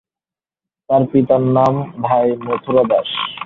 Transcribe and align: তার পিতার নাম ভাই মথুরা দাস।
তার 0.89 1.03
পিতার 1.11 1.43
নাম 1.57 1.73
ভাই 2.01 2.27
মথুরা 2.45 2.83
দাস। 2.91 3.09